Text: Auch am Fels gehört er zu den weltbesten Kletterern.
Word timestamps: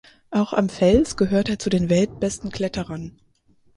Auch 0.31 0.53
am 0.53 0.67
Fels 0.69 1.15
gehört 1.15 1.47
er 1.47 1.59
zu 1.59 1.69
den 1.69 1.87
weltbesten 1.91 2.49
Kletterern. 2.49 3.19